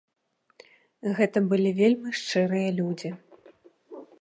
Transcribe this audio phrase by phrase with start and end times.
[1.19, 3.09] Гэта былі вельмі шчырыя людзі.